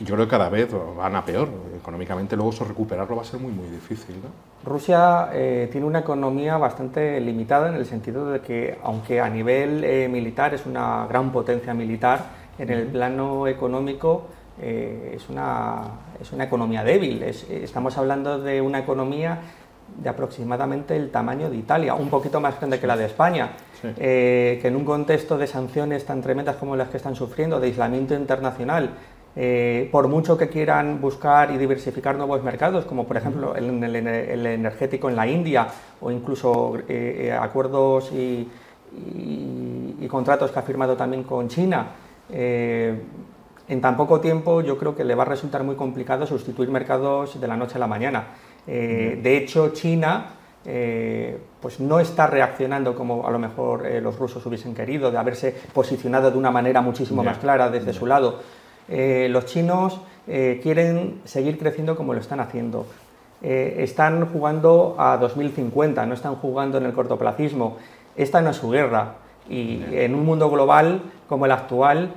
yo 0.00 0.14
creo 0.14 0.26
que 0.26 0.30
cada 0.30 0.50
vez 0.50 0.68
van 0.96 1.16
a 1.16 1.24
peor. 1.24 1.48
Económicamente 1.80 2.36
luego 2.36 2.50
eso 2.50 2.64
recuperarlo 2.64 3.16
va 3.16 3.22
a 3.22 3.24
ser 3.24 3.40
muy, 3.40 3.52
muy 3.52 3.68
difícil. 3.68 4.16
¿no? 4.16 4.70
Rusia 4.70 5.30
eh, 5.32 5.68
tiene 5.72 5.86
una 5.86 6.00
economía 6.00 6.58
bastante 6.58 7.18
limitada 7.20 7.70
en 7.70 7.76
el 7.76 7.86
sentido 7.86 8.30
de 8.30 8.40
que, 8.40 8.78
aunque 8.82 9.20
a 9.20 9.30
nivel 9.30 9.82
eh, 9.82 10.08
militar 10.10 10.52
es 10.52 10.66
una 10.66 11.06
gran 11.08 11.32
potencia 11.32 11.72
militar, 11.72 12.44
en 12.58 12.70
el 12.70 12.86
plano 12.86 13.48
económico 13.48 14.26
eh, 14.60 15.14
es, 15.16 15.28
una, 15.28 15.84
es, 16.20 16.32
una, 16.32 16.44
economía 16.44 16.84
débil. 16.84 17.22
estamos 17.22 17.98
hablando 17.98 18.38
de 18.38 18.60
una 18.60 18.78
economía 18.78 19.40
de 19.96 20.08
aproximadamente 20.08 20.96
el 20.96 21.10
tamaño 21.10 21.50
de 21.50 21.56
Italia, 21.56 21.94
un 21.94 22.08
poquito 22.08 22.40
más 22.40 22.58
grande 22.58 22.80
que 22.80 22.86
la 22.86 22.96
de 22.96 23.06
España, 23.06 23.50
eh, 23.98 24.58
que 24.60 24.68
en 24.68 24.76
un 24.76 24.84
contexto 24.84 25.36
de 25.36 25.46
sanciones 25.46 26.04
tan 26.04 26.22
tremendas 26.22 26.56
como 26.56 26.76
las 26.76 26.88
que 26.88 26.96
están 26.96 27.14
sufriendo, 27.14 27.60
de 27.60 27.68
aislamiento 27.68 28.14
internacional, 28.14 28.90
eh, 29.36 29.88
por 29.90 30.08
mucho 30.08 30.38
que 30.38 30.48
quieran 30.48 31.00
buscar 31.00 31.50
y 31.50 31.58
diversificar 31.58 32.16
nuevos 32.16 32.42
mercados, 32.42 32.84
como 32.84 33.04
por 33.04 33.16
ejemplo 33.16 33.56
el, 33.56 33.82
el, 33.82 34.46
energético 34.46 35.10
en 35.10 35.16
la 35.16 35.26
India 35.26 35.66
o 36.00 36.10
incluso 36.10 36.78
acuerdos 37.40 38.12
y, 38.12 38.48
y, 40.00 40.06
contratos 40.08 40.52
que 40.52 40.58
ha 40.60 40.62
firmado 40.62 40.96
también 40.96 41.24
con 41.24 41.48
China, 41.48 41.88
en 43.66 43.80
tan 43.80 43.96
poco 43.96 44.20
tiempo 44.20 44.60
yo 44.60 44.78
creo 44.78 44.94
que 44.94 45.04
le 45.04 45.14
va 45.14 45.22
a 45.22 45.26
resultar 45.26 45.64
muy 45.64 45.74
complicado 45.74 46.26
sustituir 46.26 46.70
mercados 46.70 47.40
de 47.40 47.48
la 47.48 47.56
noche 47.56 47.76
a 47.76 47.78
la 47.78 47.86
mañana. 47.86 48.24
Eh, 48.66 49.18
de 49.22 49.36
hecho, 49.36 49.70
China 49.70 50.26
eh, 50.64 51.38
pues 51.60 51.80
no 51.80 52.00
está 52.00 52.26
reaccionando 52.26 52.94
como 52.94 53.26
a 53.26 53.30
lo 53.30 53.38
mejor 53.38 53.86
eh, 53.86 54.00
los 54.00 54.18
rusos 54.18 54.44
hubiesen 54.46 54.74
querido, 54.74 55.10
de 55.10 55.18
haberse 55.18 55.54
posicionado 55.72 56.30
de 56.30 56.38
una 56.38 56.50
manera 56.50 56.80
muchísimo 56.80 57.22
más 57.22 57.38
clara 57.38 57.70
desde 57.70 57.92
su 57.92 58.06
lado. 58.06 58.40
los 58.88 59.46
chinos 59.46 60.00
quieren 60.26 61.20
seguir 61.24 61.58
creciendo 61.58 61.96
como 61.96 62.14
lo 62.14 62.20
están 62.20 62.40
haciendo. 62.40 62.86
están 63.42 64.26
jugando 64.26 64.96
a 64.98 65.16
2050, 65.18 66.06
no 66.06 66.14
están 66.14 66.36
jugando 66.36 66.78
en 66.78 66.84
el 66.84 66.92
cortoplacismo. 66.92 67.76
Esta 68.16 68.40
no 68.40 68.50
es 68.50 68.56
su 68.56 68.70
guerra. 68.70 69.16
Y 69.48 69.84
en 69.92 70.14
un 70.14 70.24
mundo 70.24 70.50
global 70.50 71.02
como 71.28 71.44
el 71.44 71.52
actual, 71.52 72.14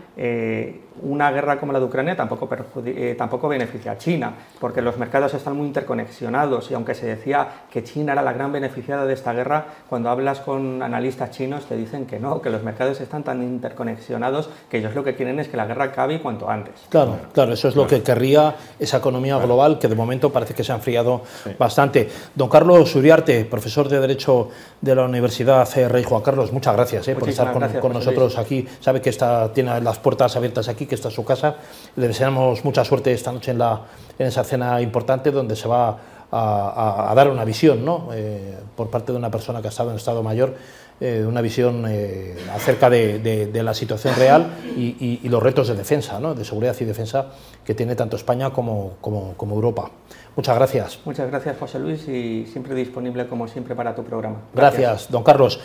una 1.03 1.31
guerra 1.31 1.59
como 1.59 1.73
la 1.73 1.79
de 1.79 1.85
Ucrania 1.85 2.15
tampoco, 2.15 2.47
eh, 2.85 3.15
tampoco 3.17 3.47
beneficia 3.47 3.91
a 3.91 3.97
China, 3.97 4.33
porque 4.59 4.81
los 4.81 4.97
mercados 4.97 5.33
están 5.33 5.57
muy 5.57 5.67
interconexionados 5.67 6.71
y 6.71 6.73
aunque 6.73 6.95
se 6.95 7.05
decía 7.05 7.47
que 7.71 7.83
China 7.83 8.13
era 8.13 8.21
la 8.21 8.33
gran 8.33 8.51
beneficiada 8.51 9.05
de 9.05 9.13
esta 9.13 9.33
guerra, 9.33 9.65
cuando 9.89 10.09
hablas 10.09 10.39
con 10.39 10.81
analistas 10.81 11.31
chinos 11.31 11.65
te 11.65 11.75
dicen 11.75 12.05
que 12.05 12.19
no, 12.19 12.41
que 12.41 12.49
los 12.49 12.63
mercados 12.63 13.01
están 13.01 13.23
tan 13.23 13.43
interconexionados 13.43 14.49
que 14.69 14.77
ellos 14.77 14.95
lo 14.95 15.03
que 15.03 15.15
quieren 15.15 15.39
es 15.39 15.47
que 15.47 15.57
la 15.57 15.65
guerra 15.65 15.85
acabe 15.85 16.21
cuanto 16.21 16.49
antes. 16.49 16.73
Claro, 16.89 17.17
claro, 17.33 17.53
eso 17.53 17.67
es 17.67 17.75
lo 17.75 17.85
que 17.85 18.01
querría 18.01 18.55
esa 18.79 18.97
economía 18.97 19.37
global 19.37 19.79
que 19.79 19.87
de 19.87 19.95
momento 19.95 20.31
parece 20.31 20.53
que 20.53 20.63
se 20.63 20.71
ha 20.71 20.75
enfriado 20.75 21.21
bastante. 21.57 22.09
Don 22.33 22.49
Carlos 22.49 22.95
Uriarte, 22.95 23.45
profesor 23.45 23.89
de 23.89 23.99
Derecho 23.99 24.49
de 24.79 24.95
la 24.95 25.03
Universidad 25.03 25.67
Rey 25.89 26.03
Juan 26.03 26.21
Carlos, 26.21 26.51
muchas 26.51 26.75
gracias 26.75 27.07
eh, 27.07 27.15
por 27.15 27.29
estar 27.29 27.51
con, 27.79 27.93
nosotros 27.93 28.37
aquí. 28.37 28.65
Sabe 28.79 29.01
que 29.01 29.09
está, 29.09 29.51
tiene 29.51 29.81
las 29.81 29.99
puertas 29.99 30.35
abiertas 30.35 30.67
aquí 30.67 30.77
aquí, 30.77 30.85
que 30.87 30.95
está 30.95 31.09
en 31.09 31.15
su 31.15 31.25
casa. 31.25 31.55
Le 31.95 32.07
deseamos 32.07 32.63
mucha 32.65 32.83
suerte 32.83 33.11
esta 33.13 33.31
noche 33.31 33.51
en, 33.51 33.59
la, 33.59 33.81
en 34.17 34.27
esa 34.27 34.43
cena 34.43 34.81
importante 34.81 35.31
donde 35.31 35.55
se 35.55 35.67
va 35.67 35.97
a, 36.31 37.13
dar 37.15 37.29
una 37.29 37.45
visión 37.45 37.85
¿no? 37.85 38.09
Eh, 38.13 38.57
por 38.75 38.89
parte 38.89 39.11
de 39.11 39.17
una 39.17 39.31
persona 39.31 39.61
que 39.61 39.67
ha 39.67 39.69
estado 39.69 39.91
en 39.91 39.97
estado 39.97 40.23
mayor, 40.23 40.55
eh, 40.99 41.23
una 41.27 41.41
visión 41.41 41.85
eh, 41.87 42.35
acerca 42.55 42.89
de, 42.89 43.51
la 43.53 43.73
situación 43.75 44.15
real 44.15 44.47
y, 44.75 45.19
los 45.29 45.43
retos 45.43 45.67
de 45.67 45.75
defensa, 45.75 46.19
¿no? 46.19 46.33
de 46.33 46.43
seguridad 46.43 46.75
y 46.79 46.85
defensa 46.85 47.27
que 47.63 47.75
tiene 47.75 47.95
tanto 47.95 48.15
España 48.15 48.49
como, 48.49 48.93
como, 48.99 49.33
como 49.35 49.55
Europa. 49.55 49.91
Muchas 50.35 50.55
gracias. 50.55 50.99
Muchas 51.05 51.29
gracias, 51.29 51.57
José 51.57 51.79
Luis, 51.79 52.07
y 52.07 52.45
siempre 52.45 52.73
disponible 52.73 53.27
como 53.27 53.47
siempre 53.47 53.75
para 53.75 53.93
tu 53.93 54.03
programa. 54.03 54.37
gracias 54.53 55.11
don 55.11 55.23
Carlos. 55.23 55.59